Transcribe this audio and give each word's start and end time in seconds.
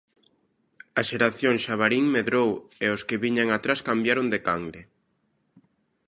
A 0.99 1.01
Xeración 1.09 1.55
Xabarín 1.65 2.05
medrou 2.15 2.49
e 2.85 2.87
os 2.95 3.01
que 3.07 3.21
viñan 3.23 3.49
atrás 3.57 3.79
cambiaron 3.89 4.27
de 4.33 4.39
canle. 4.47 4.81